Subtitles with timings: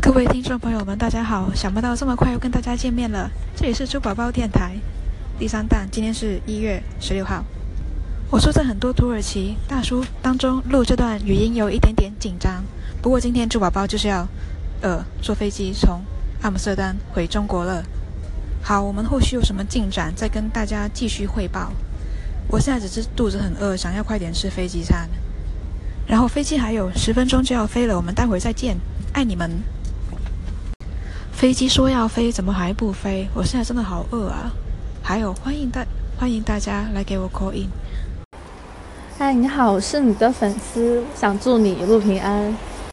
[0.00, 1.52] 各位听众朋友们，大家好！
[1.54, 3.28] 想不到这么快又跟大家见面了。
[3.56, 4.76] 这里是猪宝宝电台
[5.38, 7.44] 第三弹，今天是一月十六号。
[8.30, 12.62] 我说在很多土耳其大叔当中录这段语音有一点点紧张，
[13.02, 14.26] 不过今天猪宝宝就是要
[14.82, 16.00] 呃坐飞机从
[16.42, 17.82] 阿姆斯特丹回中国了。
[18.62, 21.72] 好，我们后续有什么进展再跟大家继续汇报。
[22.48, 25.08] 我现在只是肚子很饿，想要快点吃飞机餐。
[26.06, 28.78] 然后飞机还有十分钟就要飞了，我们待会再见，
[29.12, 29.50] 爱你们。
[31.38, 33.28] 飞机说要飞，怎么还不飞？
[33.32, 34.50] 我现在真的好饿啊！
[35.00, 35.86] 还有，欢迎大
[36.18, 37.68] 欢迎大家来给我 call in。
[39.16, 42.52] 嗨，你好，我是你的粉丝，想祝你一路平安。